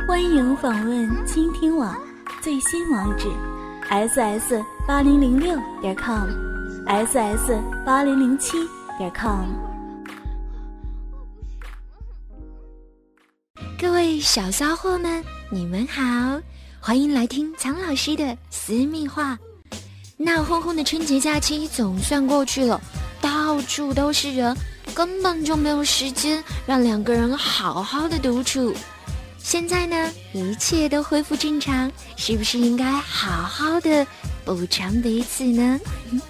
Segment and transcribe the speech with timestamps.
[0.00, 1.96] 欢迎访问倾听网
[2.40, 3.28] 最新网址
[3.88, 7.52] ：ss 八零零六点 com，ss
[7.84, 8.56] 八零零七
[8.96, 9.44] 点 com。
[13.78, 16.40] 各位小骚货们，你们好，
[16.80, 19.38] 欢迎来听苍老师的私密话。
[20.16, 22.80] 闹哄哄的春节假期总算过去了，
[23.20, 24.56] 到处都是人，
[24.94, 28.74] 根本就没有时间让两个人好好的独处。
[29.42, 34.06] 现在呢，一切都恢复正常，是不是应该好好的
[34.44, 35.78] 补偿彼此呢？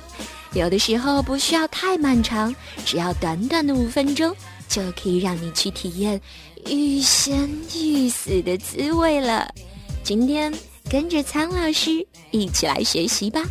[0.54, 4.34] 有的时候不需要太漫长，只要短短的五分钟，
[4.68, 6.20] 就可以让你去体验
[6.66, 9.48] 欲仙欲死的滋味了。
[10.02, 10.52] 今天
[10.90, 13.42] 跟着苍老师一起来学习吧。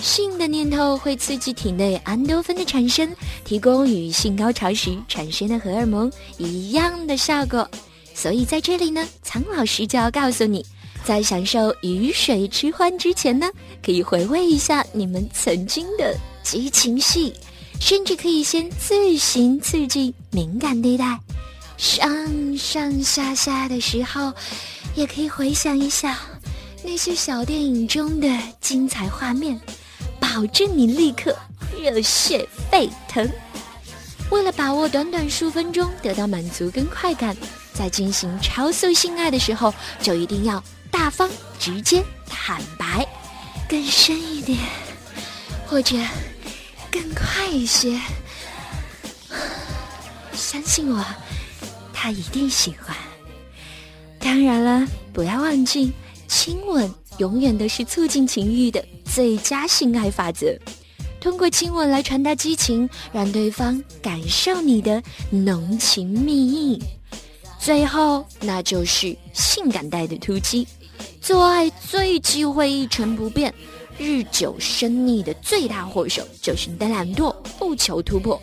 [0.00, 7.68] 性的念头会刺激体内安多芬的产生，提供与性高潮时产生的荷尔蒙一样的效果。
[8.14, 10.64] 所以在这里呢，苍老师就要告诉你，
[11.04, 13.50] 在享受鱼水之欢之前呢，
[13.84, 17.32] 可以回味一下你们曾经的激情戏，
[17.80, 21.18] 甚至可以先自行刺激敏感地带，
[21.76, 24.32] 上上下下的时候，
[24.94, 26.18] 也可以回想一下
[26.84, 28.28] 那些小电影中的
[28.60, 29.58] 精彩画面。
[30.20, 31.34] 保证你立刻
[31.76, 33.28] 热血沸腾！
[34.30, 37.36] 为了把握短短数分钟得到满足跟快感，
[37.72, 43.06] 在进行超速性爱的时候，就一定要大方、直接、坦白，
[43.68, 44.58] 更深一点，
[45.66, 45.96] 或者
[46.90, 48.00] 更快一些。
[50.32, 51.04] 相信我，
[51.92, 52.96] 他一定喜欢。
[54.18, 55.92] 当然了，不要忘记
[56.28, 56.92] 亲吻。
[57.18, 60.58] 永远都是促进情欲的最佳性爱法则，
[61.20, 66.82] 通过亲吻来传达激情，让对方感受你的浓情蜜意。
[67.60, 70.66] 最后，那就是性感带的突击。
[71.20, 73.52] 做爱最忌讳一成不变，
[73.98, 78.40] 日久生腻的最大祸首就是你的懒惰，不求突破。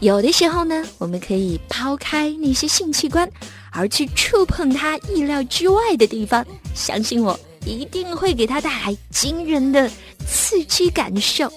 [0.00, 3.30] 有的时候呢，我们可以抛开那些性器官，
[3.70, 6.44] 而去触碰他意料之外的地方。
[6.74, 7.38] 相信我。
[7.66, 9.86] 一定会给他带来惊人的
[10.26, 11.52] 刺激感受，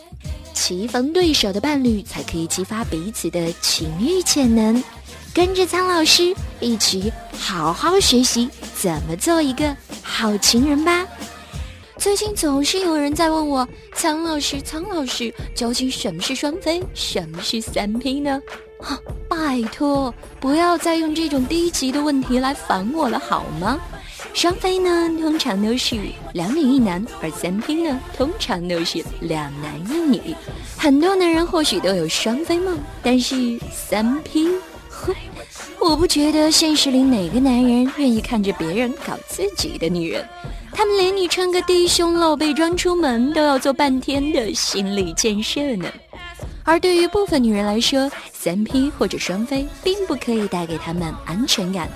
[0.53, 4.83] 棋逢对手的伴侣才可以激发彼此的情欲潜能。
[5.33, 11.03] 跟着苍老师一起好好学习怎么做一个好情人吧。
[11.97, 18.39] 最近总是有人在问我，苍老师，苍老师，究竟什么是双飞，什么是三 P 呢？
[18.79, 23.79] 哈，拜托，不要再用这种低级的问题来烦我了，好吗？
[24.33, 25.97] 双飞呢，通常都是
[26.33, 30.35] 两女一男，而三 P 呢，通常都是两男一女。
[30.77, 34.49] 很多男人或许都有双飞梦，但是三 P，
[35.83, 40.25] 我不觉得现实里哪个男人愿意看着别人搞自己的女人。
[40.71, 45.85] 他们连你穿个低胸露背装出门都要做半天的心理建设呢。
[46.63, 51.89] 而对于部分女人来说，三 P 或者双飞并不可以带给他们安全感。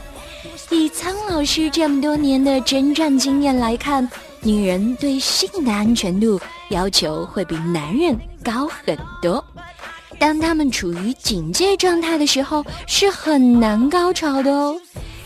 [0.70, 4.08] 以苍老师这么多年的征战经验来看，
[4.42, 6.38] 女人对性的安全度
[6.70, 9.44] 要求会比男人高很多。
[10.20, 14.80] 当他们处于警戒状态的时候，是很难高潮的哦。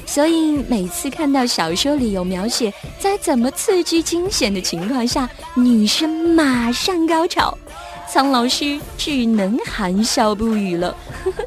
[0.06, 7.57] 所以每次看到小说里有描写，在怎么刺激惊险的情况下，女生马上高潮，
[8.12, 10.96] 苍老师只能含笑不语了。
[11.23, 11.46] 呵 呵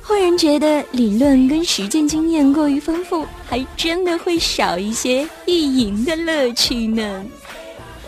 [0.00, 7.24] 忽然觉得理论跟实践经验过于丰富，还真的会少一些意淫的乐趣呢。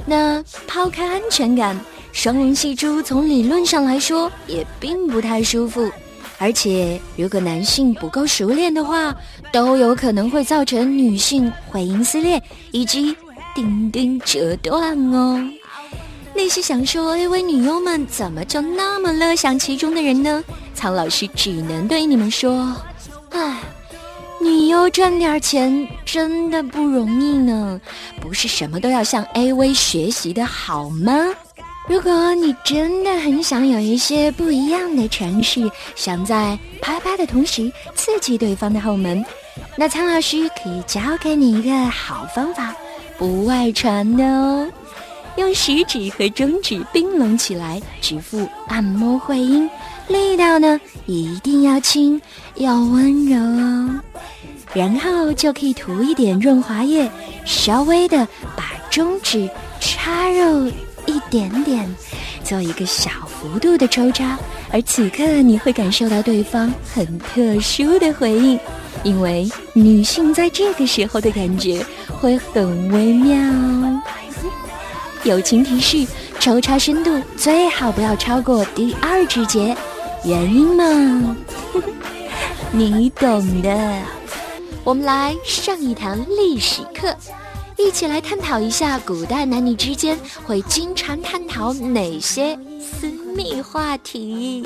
[0.06, 1.78] 那抛开安全感，
[2.12, 5.90] 双人戏珠从理论上来说也并不太舒服，
[6.38, 9.14] 而且如果男性不够熟练的话，
[9.52, 13.16] 都有可能会造成女性会阴撕裂以及
[13.54, 15.42] 丁丁折断哦。
[16.34, 20.42] 那些想说 AV 女优们怎么就那么乐享其中的人呢？
[20.74, 22.74] 苍老师只能对你们说
[23.30, 23.58] ：“唉，
[24.40, 27.80] 女优赚点钱真的不容易呢，
[28.20, 31.14] 不是什么都要向 AV 学习的好吗？
[31.90, 39.24] 如果你真的很想有一些不一样的尝试，想在啪啪的同时刺激对方的后门，
[39.76, 42.72] 那苍老师可以教给你一个好方法，
[43.18, 44.70] 不外传的哦。”
[45.34, 49.68] 用食指和中指并拢起来，指腹按摩会阴，
[50.06, 52.22] 力道呢一定要轻，
[52.54, 54.00] 要温柔哦。
[54.72, 57.10] 然后就可以涂一点润滑液，
[57.44, 59.50] 稍微的把中指
[59.80, 60.70] 插入
[61.10, 61.94] 一点点，
[62.44, 64.38] 做一个小幅度的抽插。
[64.72, 68.58] 而此刻你会感受到对方很特殊的回应，
[69.02, 71.84] 因为女性在这个时候的感觉
[72.20, 73.36] 会很微妙。
[75.24, 76.06] 友情提示：
[76.38, 79.76] 抽插深度最好不要超过第二指节，
[80.24, 81.36] 原因嘛，
[82.72, 83.98] 你懂的。
[84.82, 87.14] 我们来上一堂历史课，
[87.80, 94.64] 一起来探讨一下古代男女之间会经常探讨哪些私密话题。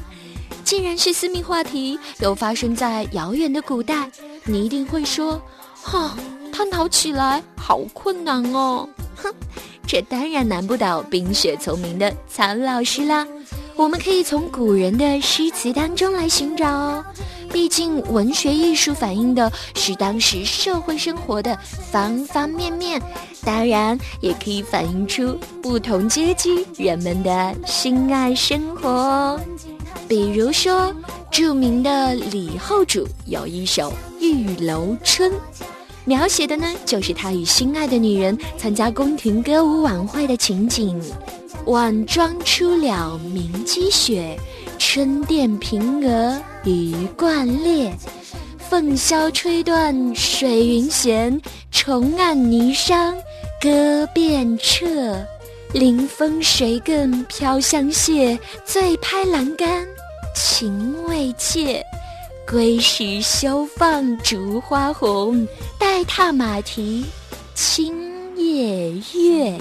[0.64, 4.10] 既然是私密话题，又发生在遥远的古代，
[4.44, 5.40] 你一定会说
[5.82, 6.16] ：“哈，
[6.50, 9.32] 探讨起来好困难哦。”哼，
[9.86, 13.26] 这当然难不倒冰雪聪明的苍老师啦。
[13.76, 17.04] 我们可以从古人的诗词当中来寻找哦。
[17.54, 21.56] 毕竟，文学艺术反映的是当时社会生活的
[21.88, 23.00] 方方面面，
[23.44, 29.40] 当然也可以反映出不同阶级人们的心爱生活。
[30.08, 30.92] 比如说，
[31.30, 35.30] 著名的李后主有一首《玉楼春》，
[36.04, 41.00] 描写的呢就是他与心爱的女人参加宫廷歌舞晚会的情景。
[41.66, 44.36] 晚妆初了明积雪，
[44.86, 46.38] 春殿平娥。
[46.64, 47.90] 鱼贯裂，
[48.58, 51.40] 凤箫吹断水云闲。
[51.70, 53.14] 重按霓裳
[53.60, 54.86] 歌遍彻，
[55.72, 58.38] 临风谁更飘香榭？
[58.66, 59.84] 醉拍栏杆
[60.36, 61.82] 情未切，
[62.46, 65.48] 归时休放烛花红。
[65.78, 67.04] 待踏马蹄
[67.54, 67.94] 清
[68.36, 69.58] 夜月。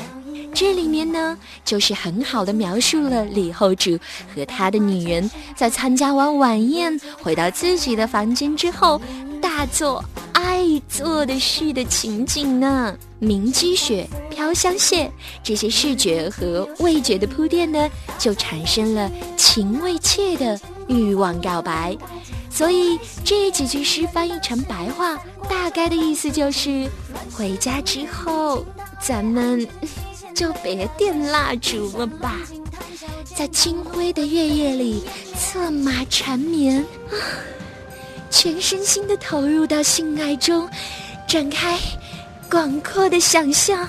[0.54, 3.98] 这里面呢，就是很好的描述了李后主
[4.34, 9.02] 和他的女人在参加完晚宴回到自己的房间之后，
[9.42, 12.96] 大做爱做的事的情景呢。
[13.20, 15.10] 明积雪，飘香榭，
[15.42, 17.90] 这些视觉和味觉的铺垫呢，
[18.20, 21.98] 就产生了情未切的欲望告白。
[22.50, 25.18] 所以这几句诗翻译成白话，
[25.50, 26.88] 大概的意思就是：
[27.32, 28.64] 回家之后，
[29.00, 29.66] 咱们。
[30.34, 32.40] 就别点蜡烛了吧，
[33.36, 35.04] 在清辉的月夜里
[35.38, 36.84] 策马缠绵，
[38.30, 40.68] 全身心的投入到性爱中，
[41.28, 41.80] 展开
[42.50, 43.88] 广阔的想象。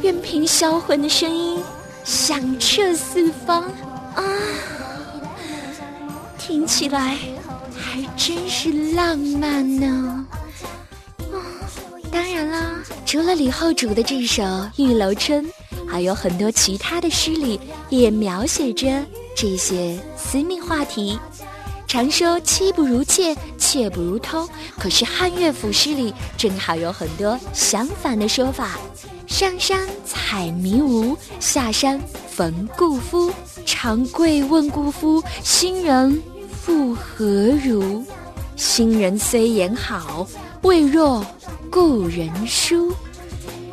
[0.00, 1.60] 任凭销魂的声音
[2.04, 3.64] 响彻四方，
[4.14, 4.22] 啊，
[6.38, 7.18] 听起来
[7.76, 10.17] 还真是浪漫呢。
[13.08, 14.42] 除了李后主的这首
[14.76, 15.42] 《玉楼春》，
[15.88, 17.58] 还有很多其他的诗里
[17.88, 19.02] 也描写着
[19.34, 21.18] 这些私密话题。
[21.86, 24.46] 常说妻不如妾，妾不如偷，
[24.78, 28.78] 可是汉乐府诗里正好有很多相反的说法：
[29.26, 33.32] 上山采迷芜，下山逢故夫。
[33.64, 36.22] 长跪问故夫，新人
[36.60, 37.24] 复何
[37.64, 38.04] 如？
[38.58, 40.26] 新人虽言好，
[40.62, 41.24] 未若。
[41.70, 42.92] 故人书，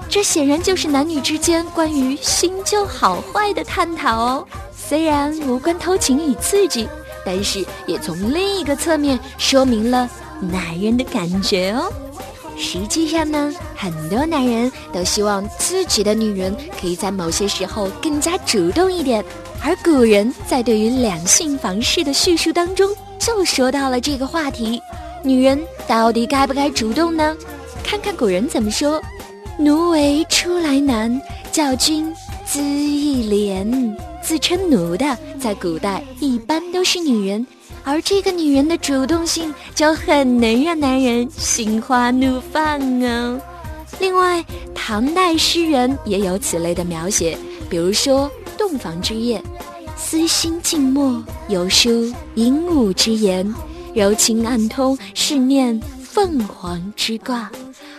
[0.08, 4.48] 这显然就是男女之间关于新旧好坏的探讨哦。
[4.76, 6.88] 虽然无关偷情与刺激，
[7.26, 10.08] 但是也从另一个侧面说明了
[10.40, 11.92] 男人的感觉哦。
[12.58, 19.24] 实际上呢，很多男人都希望自己的女人可以在某些时候更加主动一点，
[19.66, 24.80] 而古人在对于两性房事的叙述当中就说到了这个话题：
[25.24, 27.36] 女人到底该不该主动呢？
[27.84, 29.02] 看看古人怎么说
[29.58, 31.20] ：“奴为出来难，
[31.52, 32.14] 教君
[32.48, 37.46] 恣一廉。”自称奴的，在古代一般都是女人，
[37.84, 43.42] 而这个女人的主动性就很能让男人心花怒放哦。
[44.00, 44.46] 另外，
[44.76, 47.36] 唐代诗人也有此类的描写，
[47.68, 48.30] 比如说
[48.68, 49.40] 《洞房之夜》
[49.96, 53.54] ：“思心静默，有书鹦鹉之言，
[53.94, 57.52] 柔情暗通，是念凤凰之卦。”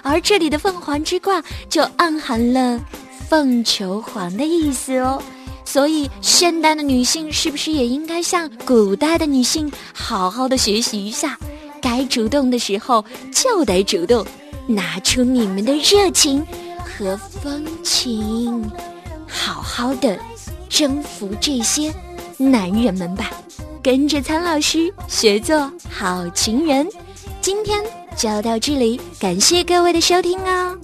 [0.03, 2.81] 而这里的凤凰之卦就暗含了
[3.29, 5.23] 凤求凰的意思哦，
[5.65, 11.39] 所以现代的女性是不是也应该向古代的女性好好的学习一下？
[11.81, 14.27] 该主动的时候就得主动，
[14.67, 16.45] 拿出你们的热情
[16.85, 18.69] 和风情，
[19.29, 20.19] 好好的
[20.77, 21.91] 征服这些
[22.37, 23.31] 男人们吧！
[23.83, 26.87] 跟着苍老师学做好情人，
[27.41, 27.83] 今天。
[28.15, 30.77] 就到这里，感谢各位的收听哦。